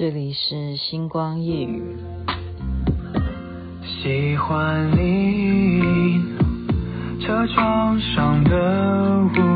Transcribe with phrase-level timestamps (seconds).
[0.00, 1.94] 这里是星光夜雨。
[3.84, 6.22] 喜欢你
[7.20, 9.49] 车窗上的雾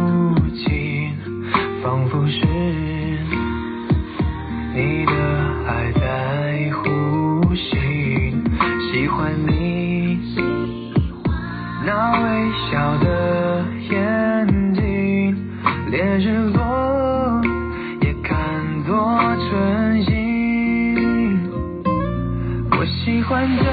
[23.28, 23.64] 欢这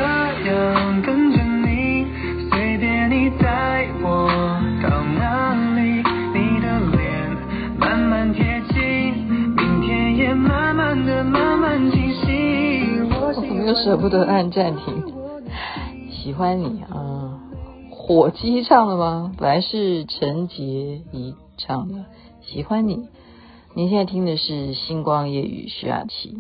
[0.50, 2.06] 样跟着你，
[2.50, 4.28] 随便你带我
[4.82, 5.98] 到哪里，
[6.34, 7.38] 你的脸
[7.78, 9.14] 慢慢贴近，
[9.56, 13.02] 明天也慢慢的慢慢清晰。
[13.12, 15.04] 我怎么又舍不得按暂停？
[16.10, 17.42] 喜欢你啊，
[17.90, 19.34] 火鸡唱的吗？
[19.38, 20.64] 本来是陈洁
[21.12, 22.06] 仪唱的。
[22.42, 23.08] 喜欢你，
[23.76, 26.38] 您现在听的是星光夜语徐雅琪。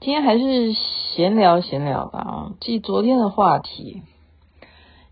[0.00, 4.02] 今天还是闲聊闲聊吧啊，继昨天的话题，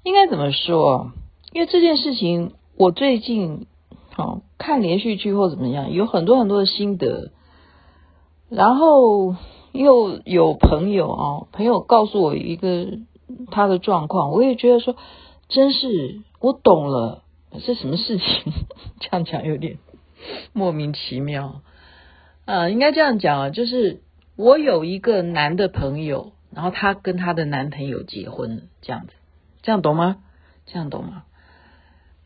[0.05, 1.11] 应该怎么说？
[1.52, 3.66] 因为这件事情，我最近
[4.16, 7.33] 哦看连续剧或怎么样，有很多很多的心得，
[8.48, 9.34] 然后
[9.72, 12.86] 又有朋友啊，朋友告诉我一个
[13.50, 14.94] 他的状况，我也觉得说，
[15.48, 17.24] 真是我懂了，
[17.58, 18.52] 是什么事情？
[19.00, 19.78] 这样讲有点
[20.52, 21.61] 莫名其妙
[22.44, 24.05] 啊，应该这样讲啊，就是。
[24.37, 29.15] 我有一个男的朋友，然后他跟他的男朋友结婚了，这样子，
[29.62, 30.19] 这样懂吗？
[30.67, 31.25] 这样懂吗？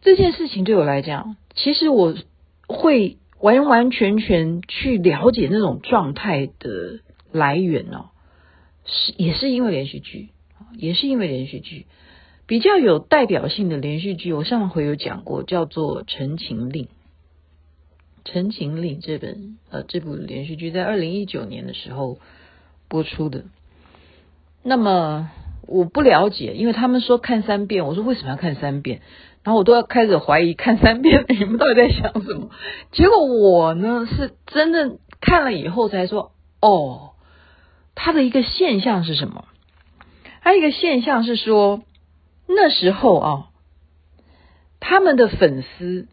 [0.03, 2.15] 这件事情对我来讲，其实我
[2.67, 7.01] 会完完全全去了解那种状态的
[7.33, 8.11] 来源哦，
[8.85, 10.31] 是也是因为连续剧，
[10.77, 11.87] 也是因为连续剧
[12.47, 16.85] 比较有代表性的连续剧，我上回有讲过，叫做《陈情令》。
[18.25, 22.19] 《陈情令》这本呃这部连续剧在二零一九年的时候
[22.89, 23.45] 播出的。
[24.63, 25.31] 那么
[25.67, 29.01] 我不了解，因为他们说看三遍，我说为什么要看三遍？
[29.43, 32.51] 然后我都要开始怀疑看三遍你们到底在想什么？
[32.93, 37.13] 结果我呢是真的看了以后才说，哦，
[37.95, 39.47] 它的一个现象是什么？
[40.41, 41.83] 还有一个现象是说，
[42.47, 43.47] 那时候啊，
[44.79, 46.07] 他们的粉丝。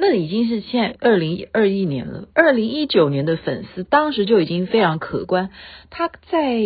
[0.00, 5.50] 那已经是现在二零二一年了，二零一九年的粉丝当时就已经非常可观。
[5.90, 6.56] 他在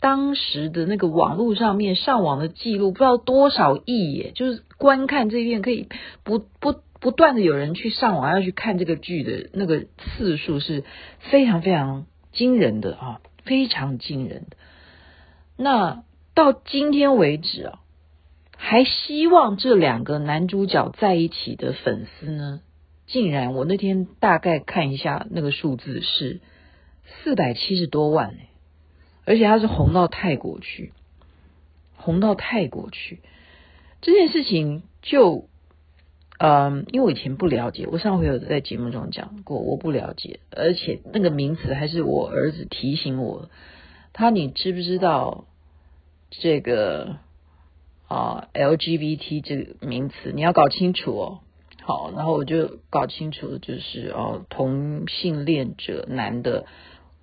[0.00, 5.88] 当时的那个网络上面上网的记录不知道多少亿耶，就是观看这一遍可以
[6.24, 10.82] 不不不断的有人去上网要去看这个剧的那个次数是
[11.30, 14.56] 非常非常惊人的啊，非常惊人的。
[15.56, 16.02] 那
[16.34, 17.78] 到今天为止啊。
[18.56, 22.60] 还希望这两个男主角在一起的粉丝呢，
[23.06, 26.40] 竟然我那天大概看一下那个数字是
[27.04, 28.34] 四百七十多万，
[29.24, 30.92] 而且他是红到泰国去，
[31.96, 33.20] 红到泰国去。
[34.00, 35.48] 这件事情就，
[36.38, 43.50] 嗯，因为我以前不了解，我上回有在节目中讲过，我不了解，而且那个名词还是我儿子提醒我，
[44.12, 45.46] 他你知不知道
[46.30, 47.16] 这个？
[48.06, 51.40] 啊，LGBT 这个名词你要搞清楚哦。
[51.86, 56.64] 好，然后我就搞清楚，就是哦，同性恋者，男的，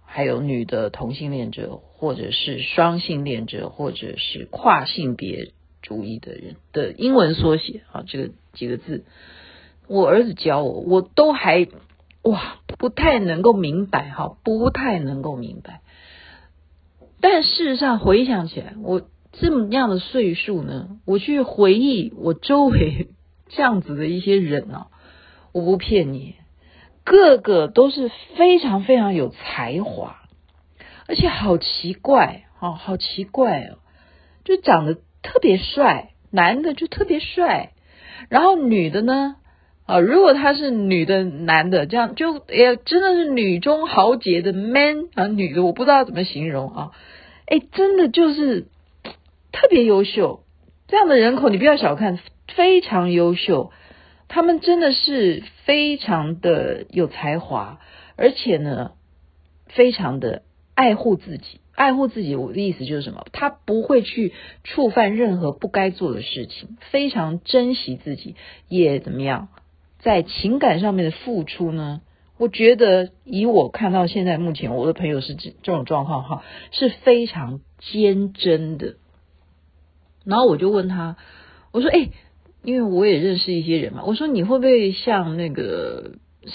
[0.06, 5.52] 还有女的同性恋者，或者是双性恋者，或者是跨性别
[5.82, 9.04] 主义的人的英文缩写啊，这个几个字，
[9.88, 11.68] 我儿子教我，我都还
[12.22, 15.82] 哇不太能够明白哈，不太能够明白。
[17.20, 19.02] 但事实上回想起来，我。
[19.34, 23.08] 这么样的岁数呢，我去回忆我周围
[23.56, 24.88] 这样子的一些人啊，
[25.52, 26.36] 我不骗你，
[27.04, 30.22] 个个都是非常非常有才华，
[31.08, 33.78] 而且好奇怪哦，好奇怪哦，
[34.44, 37.72] 就长得特别帅，男的就特别帅，
[38.30, 39.36] 然后女的呢，
[39.86, 46.92] 啊，如果他是女的男的，这样就也真的是女中豪杰的 man 啊，女的我不知道怎么形容啊，
[47.46, 48.68] 哎，真的就是。
[49.54, 50.44] 特别优秀，
[50.88, 52.20] 这样的人口你不要小看，
[52.56, 53.72] 非常优秀。
[54.28, 57.80] 他们真的是非常的有才华，
[58.16, 58.92] 而且呢，
[59.68, 60.44] 非常的
[60.74, 61.60] 爱护自己。
[61.74, 63.26] 爱护自己，我的意思就是什么？
[63.32, 64.34] 他不会去
[64.64, 68.36] 触犯任何不该做的事情，非常珍惜自己，
[68.68, 69.48] 也怎么样，
[70.00, 72.02] 在情感上面的付出呢？
[72.38, 78.96] 我觉得以我看到现在目前我的朋友是这这种状况哈，是非常坚贞的。
[80.24, 81.18] 然后我就问他，
[81.72, 82.10] 我说：“哎，
[82.64, 86.12] 因为我也认识一些人嘛，我说你会不会像那个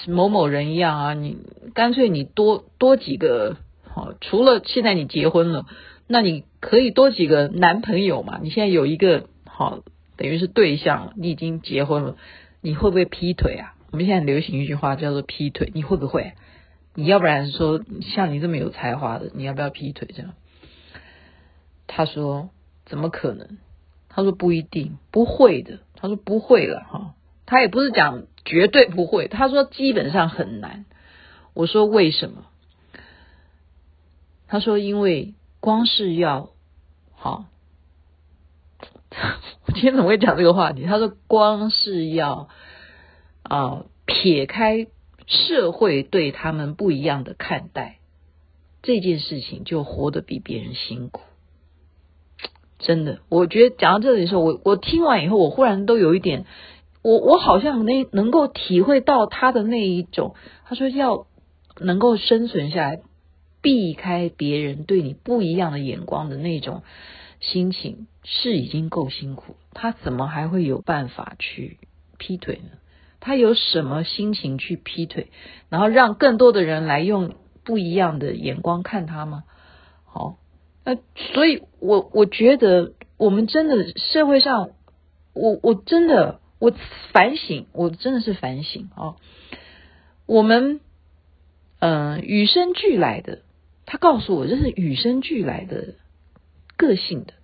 [0.06, 1.14] 某某人一样啊？
[1.14, 1.38] 你
[1.74, 5.66] 干脆你多多几个好，除了现在你结婚了，
[6.06, 8.38] 那你可以多几个男朋友嘛？
[8.42, 9.80] 你现在有一个好，
[10.16, 12.16] 等于是对象，你已经结婚了，
[12.60, 13.74] 你会不会劈腿啊？
[13.90, 16.34] 我们现在流行一句话叫做劈腿，你会不会？
[16.94, 20.08] 你要不然说像你这么有才华的，你要不要劈腿？
[20.14, 20.34] 这样？
[21.86, 22.50] 他说
[22.84, 23.58] 怎么可能？
[24.08, 25.80] 他说不一定，不会的。
[26.06, 27.14] 他说不会了哈，
[27.46, 30.84] 他也不是讲绝对不会，他说基本上很难。
[31.52, 32.44] 我说为什么？
[34.46, 36.50] 他说因为光是要
[37.12, 37.46] 好，
[39.66, 40.84] 我今天怎么会讲这个话题？
[40.84, 42.48] 他说光是要
[43.42, 44.86] 啊撇开
[45.26, 47.98] 社会对他们不一样的看待，
[48.82, 51.22] 这件事情就活得比别人辛苦。
[52.78, 56.44] 真的，我觉得讲到这里的时候，我我听完以后，我忽然都有一点，
[57.02, 60.34] 我我好像能能够体会到他的那一种。
[60.66, 61.26] 他说要
[61.80, 63.00] 能够生存下来，
[63.62, 66.82] 避开别人对你不一样的眼光的那种
[67.40, 69.56] 心情，是已经够辛苦。
[69.72, 71.78] 他怎么还会有办法去
[72.18, 72.78] 劈腿呢？
[73.20, 75.28] 他有什么心情去劈腿，
[75.70, 77.34] 然后让更多的人来用
[77.64, 79.44] 不一样的眼光看他吗？
[80.04, 80.36] 好。
[80.86, 80.98] 呃，
[81.34, 84.70] 所以我我觉得我们真的社会上，
[85.34, 86.72] 我我真的我
[87.12, 89.16] 反省，我真的是反省、哦。
[90.26, 90.78] 我们
[91.80, 93.40] 嗯、与生俱来的，
[93.84, 95.94] 他告诉我这是与生俱来的
[96.76, 97.34] 个性的，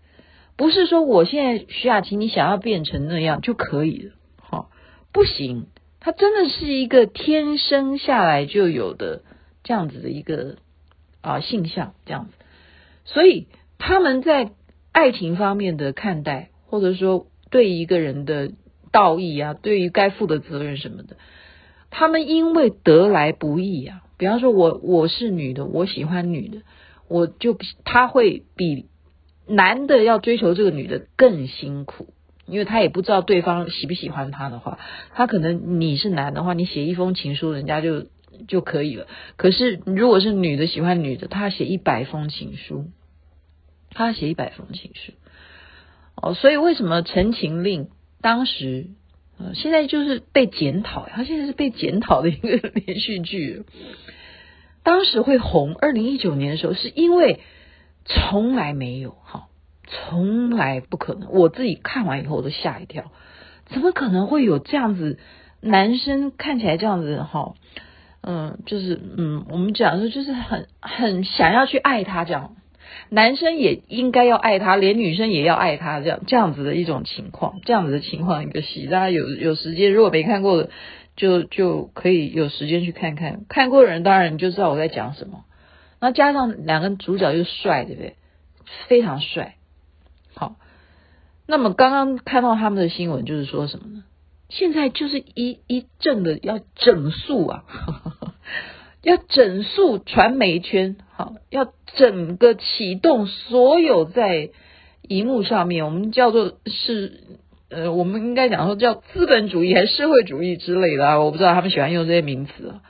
[0.56, 4.66] 不是说我现在徐雅琪你想要变成那样就可以了，哈、哦，
[5.12, 5.66] 不行，
[5.98, 9.22] 他真的是一个天生下来就有的
[9.64, 10.56] 这样子的一个
[11.20, 12.32] 啊性向，这样子。
[13.04, 14.50] 所以他们在
[14.92, 18.52] 爱情方面的看待，或者说对一个人的
[18.92, 21.16] 道义啊，对于该负的责任什么的，
[21.90, 26.58] 他们因为得来不易啊，比方说我我是女的，我喜欢女的，
[27.08, 28.86] 我就他会比
[29.46, 32.08] 男的要追求这个女的更辛苦，
[32.46, 34.78] 因为他也不知道对方喜不喜欢他的话，
[35.14, 38.06] 他可能你是男的话，你写一封情书，人家就。
[38.48, 39.06] 就可以了。
[39.36, 42.86] 可是如果是女的喜欢女的，她写一百封情书，
[43.90, 45.12] 她写一百封情书。
[46.14, 47.86] 哦，所以为什么《陈情令》
[48.20, 48.88] 当时
[49.38, 53.64] 呃现在就是被检讨，它现在是被检讨的一个连续剧。
[54.84, 57.40] 当时会红，二零一九年的时候，是因为
[58.04, 59.46] 从来没有哈，
[59.86, 61.30] 从来不可能。
[61.30, 63.12] 我自己看完以后我都吓一跳，
[63.66, 65.18] 怎么可能会有这样子
[65.60, 67.54] 男生看起来这样子哈？
[68.22, 72.54] 嗯，就是嗯，我们讲说就是很很想要去爱他这样，
[73.08, 80.70] 男生也应该要爱他，连女生也要爱他这样这样子的一种情况，这样子的情况一个戏，大家有有时间如果没看过的，
[81.16, 85.44] 就就可以有时间去看看，看过的人当然你就知道我在讲什么。
[86.00, 88.14] 那加上两个主角又帅，对不对？
[88.86, 89.56] 非常帅。
[90.34, 90.56] 好，
[91.46, 94.04] 那么刚刚看到他们的新闻就是说什么呢？
[94.54, 97.64] 现在就是一一阵的要整肃啊，
[99.02, 104.50] 要整肃传媒圈，好，要整个启动所有在
[105.08, 107.20] 荧幕上面，我们叫做是
[107.70, 112.82] 呃，我们应该讲说叫资本主义还是社会主义之类的啊，我不知道他们喜欢用这些名词啊。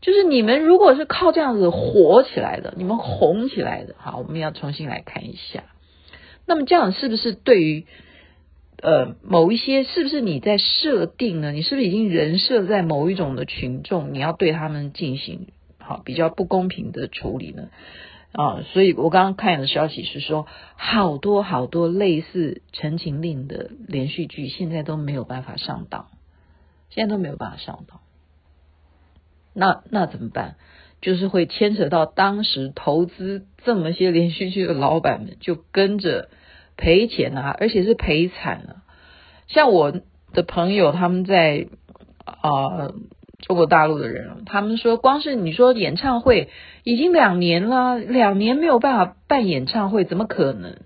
[0.00, 5.62] 就是你们如果是靠这样子火起来的，你们红起来的，好，我们要重新来看一下。
[6.44, 7.86] 那么这样是不是对于？
[8.84, 11.52] 呃，某一些是不是你在设定呢？
[11.52, 14.12] 你是不是已经人设在某一种的群众？
[14.12, 15.46] 你要对他们进行
[15.78, 17.70] 好比较不公平的处理呢？
[18.32, 26.08] 啊，所以我刚刚看的消息是说，好多好多类似《陈情令》的连续剧现在都没有办法上档，
[26.90, 28.00] 现在都没有办法上档。
[29.54, 30.56] 那那怎么办？
[31.00, 36.28] 就是会牵扯到当时投资这么些连续剧的老板们，就跟着。
[36.76, 38.76] 赔钱啊，而且是赔惨了。
[39.46, 39.92] 像我
[40.32, 41.68] 的朋友，他们在
[42.24, 42.90] 啊、
[43.40, 46.48] 中国大陆的人，他们说，光是你说演唱会
[46.82, 50.76] 已经两年了，两年没有办法办演唱会，怎么可能？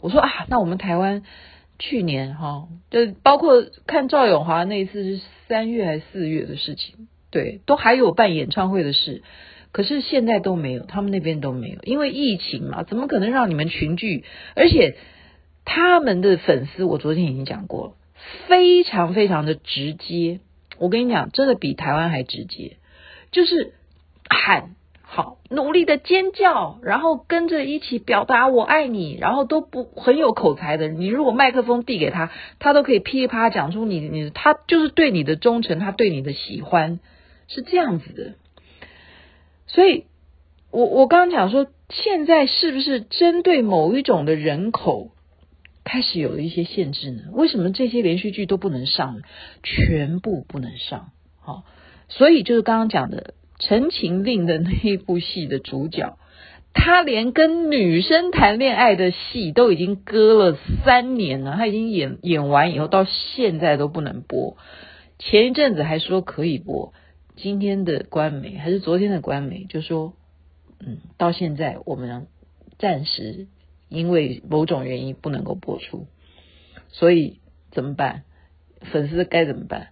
[0.00, 1.22] 我说啊，那我们台湾
[1.78, 9.22] 去年哈，就包括看赵永华那一次是三月还是四月的事情，对，都还有办演唱会的事，
[9.72, 14.24] 可是现在都没有，他们那边都没有，因为疫情嘛，怎么可能让你们群聚？
[14.54, 14.96] 而且。
[15.66, 17.92] 他们的粉丝，我昨天已经讲过了，
[18.46, 20.40] 非常非常的直接。
[20.78, 22.76] 我跟你讲，真的比台湾还直接，
[23.32, 23.74] 就是
[24.30, 30.88] 喊好，努力的尖叫，然后跟着一起表达我爱你，然后都不很有口才的。
[30.88, 37.00] 你如果麦克风递给他，他都可以噼里啪啦讲出你你他就是对你的忠诚，他对你的喜欢
[37.48, 38.34] 是这样子的。
[39.66, 40.04] 所以
[40.70, 45.10] 我我刚刚讲说，现在是不是针对某一种的人口
[45.86, 47.22] 开始有了一些限制呢？
[47.30, 49.22] 为什么这些连续剧都不能上？
[49.62, 51.12] 全部不能上。
[51.38, 51.62] 好，
[52.08, 53.34] 所以就是刚刚讲的
[53.66, 56.18] 《陈情令》的那一部戏的主角，
[56.74, 64.56] 他连跟女生谈恋爱的戏都已经搁了三年了，他已经演演完以后到现在都不能播。
[65.20, 66.92] 前一阵子还说可以播，
[67.36, 70.14] 今天的官媒还是昨天的官媒就说，
[70.84, 72.26] 嗯，到现在我们
[72.76, 73.46] 暂时
[73.88, 76.06] 因为某种原因不能够播出，
[76.88, 77.40] 所以
[77.70, 78.24] 怎么办？
[78.80, 79.88] 粉丝该怎么办？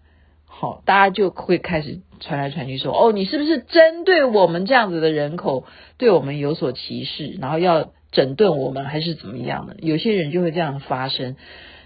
[0.47, 5.65] 好，大家就会开始传来传去说，哦，你是不是针对我们这样子的人口，
[5.99, 9.77] 对我们有所歧视，然后要整顿我们，还是怎么样的？
[9.81, 11.35] 有些人就会这样发声，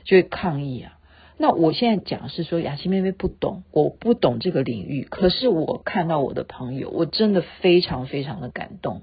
[0.04, 0.98] 就会抗议啊。
[1.38, 5.06] 那我现在讲是说，雅琪妹妹不懂，我不懂这个领域。
[5.08, 9.02] 可是我看到我的朋友，我真的非常非常的感动，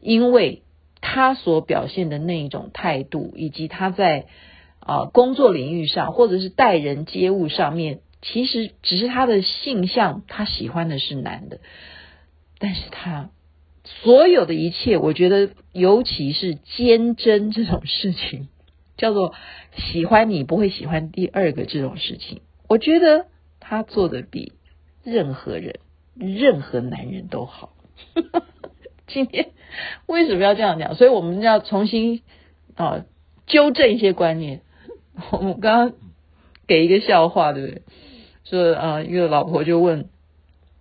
[0.00, 0.62] 因为
[1.08, 4.26] 他所表现的那一种态度，以及他在
[4.80, 11.60] 啊、工作领域上，或者是待人接物上面，其实只是他的性向，他喜欢的是男的，
[12.58, 13.30] 但是他
[13.84, 18.48] 所有的一切，我觉得尤其是坚贞这种事情。
[18.96, 19.34] 叫做
[19.76, 23.26] 喜欢你不会喜欢第二个这种事情，我觉得
[23.60, 24.54] 他做的比
[25.04, 25.80] 任何人、
[26.14, 27.74] 任何男人都好。
[29.06, 29.50] 今天
[30.06, 30.94] 为什么要这样讲？
[30.94, 32.22] 所以我们要重新
[32.74, 33.04] 啊
[33.46, 34.62] 纠正一些观念。
[35.30, 35.92] 我们刚刚
[36.66, 37.82] 给一个笑话，对不对？
[38.44, 40.08] 说啊，一个老婆就问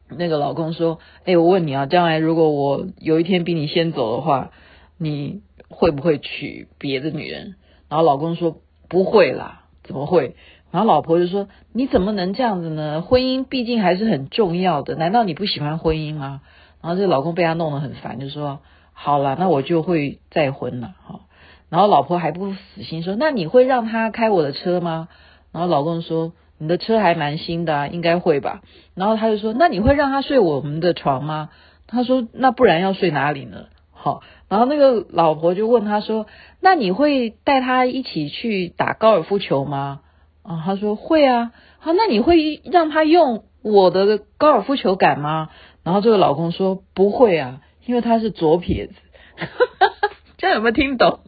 [0.10, 4.52] 那个老公说：“哎，我问你啊，将来如果我有一天比你先走的话，
[4.98, 7.56] 你会不会娶别的女人？”
[7.90, 10.36] 然后老公说不会啦，怎么会？
[10.72, 13.02] 然后老婆就说你怎么能这样子呢？
[13.02, 16.42] 婚姻毕竟还是很重要的，难道你不喜欢婚姻吗？
[16.86, 18.60] 然后这老公被他弄得很烦，就说
[18.94, 21.22] 好了，那我就会再婚了哈。
[21.70, 25.08] 然后老婆还不死心说那你会让他开我的车吗？
[25.52, 28.62] 然后老公说你的车还蛮新的啊，应该会吧。
[28.94, 31.50] 然后他就说那你会让他睡我们的床吗？
[31.88, 33.66] 他说那不然要睡哪里呢？
[33.92, 36.28] 好，然后那个老婆就问他说
[36.62, 40.02] ：“那你会带他一起去打高尔夫球吗？”
[40.46, 41.52] 啊，他说会啊。
[41.80, 45.50] 好，那你会让他用我的高尔夫球杆吗？
[45.86, 48.94] 然后这个老公说不会啊，因为他是左撇子。
[50.38, 51.20] 这样有没有听懂？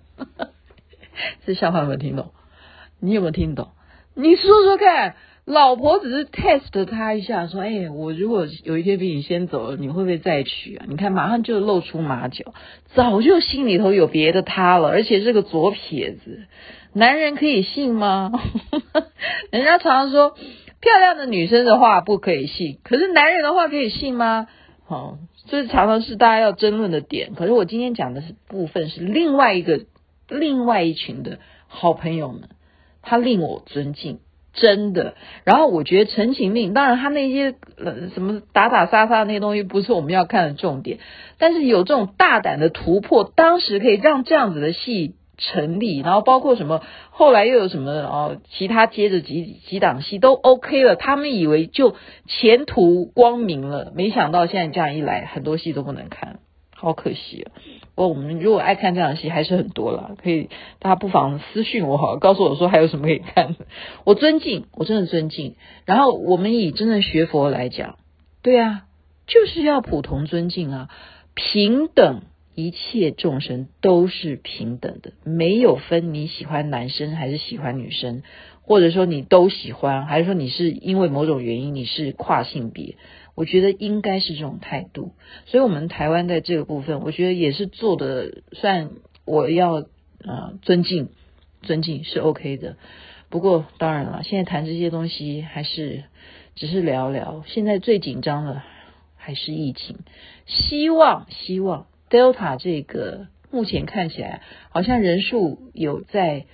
[1.46, 2.34] 这笑话有没有听懂？
[3.00, 3.70] 你有没有听懂？
[4.16, 5.16] 你说说看。
[5.46, 12.54] 老婆只是 test 他一下，说：“哎，我如果有一天比你先走了，你会不会再娶啊？”你看，马上就露出马脚，
[12.94, 16.42] 早就心里头有别的他了，而且是个左撇子，
[16.92, 18.34] 男人可以信吗？
[19.50, 20.36] 人家常常说，
[20.88, 24.48] 漂亮的女生的话不可以信，可是男人的话可以信吗？
[24.88, 25.18] 哦，
[25.48, 27.34] 这常常是大家要争论的点。
[27.36, 29.82] 可是我今天讲的是部分是另外一个
[30.30, 32.48] 另外一群的好朋友们，
[33.02, 34.20] 他令我尊敬。
[34.54, 41.00] 真的，然后我觉得《陈情令》，当然他那些呃什么打打杀杀那些东西不是我们要看的重点，
[41.38, 51.96] 但是有这种大胆的突破，当时可以让这样子的戏成立，然后包括什么后来又有什么哦，其他接着几几档戏都 OK 了，他们以为就
[52.28, 56.40] 前途光明了，没想到现在这样一来，很多戏都不能看。
[56.80, 57.50] 好可惜啊！
[57.96, 60.12] 我们如果爱看这样的戏，还是很多啦。
[60.22, 63.66] 可以大家不妨私讯我好，告诉我说还有什么可以看的。
[64.04, 65.56] 我尊敬，我真的尊敬。
[65.86, 67.98] 然后我们以真正学佛来讲，
[68.44, 68.84] 对啊，
[69.26, 70.90] 就是要普通尊敬啊，
[71.34, 72.22] 平等，
[72.58, 78.24] 一切众生都是平等的，没有分你喜欢男生还是喜欢女生，
[78.64, 82.96] 或者说你都喜欢，还是说你是因为某种原因你是跨性别。
[83.36, 85.12] 我觉得应该是这种态度，
[85.46, 88.90] 所以，我们台湾在这个部分，我觉得也是做的算
[89.24, 89.86] 我要
[90.24, 91.10] 呃尊敬，
[91.62, 92.76] 尊敬是 OK 的。
[93.30, 96.06] 不过，当然了，现在谈这些东西还是
[96.56, 97.44] 只是聊聊。
[97.46, 98.64] 现在最紧张的
[99.16, 99.98] 还是疫情，
[100.48, 106.46] 希望希望 Delta 这个目前看起来好像人数有在，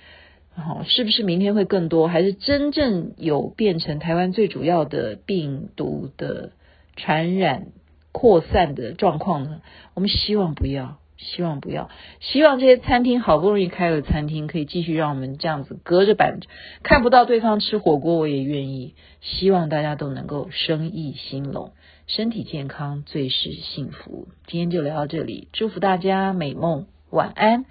[0.56, 2.08] 哦，是不是明天会更多？
[2.08, 6.52] 还是真正有变成台湾最主要的病毒的？
[6.96, 7.72] 传染
[8.12, 9.62] 扩散的状况呢？
[9.94, 11.88] 我们希望不要，希望不要，
[12.20, 16.40] 希望这些餐厅好不容易开了餐厅，可以继续让我们这样子隔着板
[16.82, 18.94] 看不到对方吃火锅，我也愿意。
[19.20, 21.72] 希望大家都能够生意兴隆，
[22.06, 24.28] 身体健康最是幸福。
[24.46, 27.64] 今天就聊到这里，祝福大家美梦，晚安。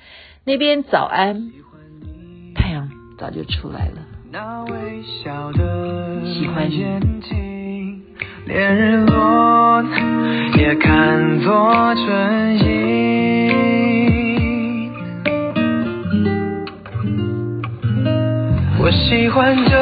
[0.45, 1.51] 那边早安，
[2.55, 4.07] 太阳早就出来了。
[4.31, 7.52] 那微笑的喜欢你。
[8.45, 9.81] 连日落
[10.57, 13.51] 也看作春意。
[18.81, 19.77] 我喜欢这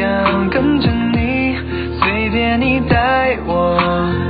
[0.00, 1.56] 样跟着你，
[2.00, 3.76] 随便你带我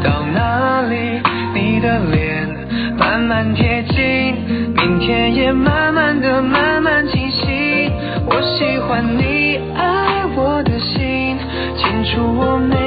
[0.03, 1.21] 到哪里，
[1.53, 2.49] 你的脸
[2.97, 4.35] 慢慢贴近，
[4.77, 7.93] 明天也慢慢的慢慢清晰。
[8.25, 11.37] 我喜欢你爱我的心，
[11.77, 12.84] 清楚我每。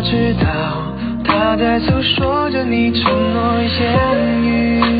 [0.00, 4.99] 我知道他在诉说着你承诺言语。